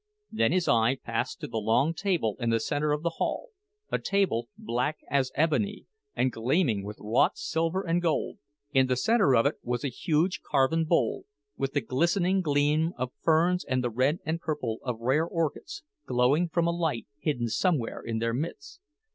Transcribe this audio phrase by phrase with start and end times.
[0.31, 3.49] Then his eye passed to the long table in the center of the hall,
[3.91, 5.85] a table black as ebony,
[6.15, 8.39] and gleaming with wrought silver and gold.
[8.71, 11.25] In the center of it was a huge carven bowl,
[11.55, 16.49] with the glistening gleam of ferns and the red and purple of rare orchids, glowing
[16.49, 18.81] from a light hidden somewhere in their midst.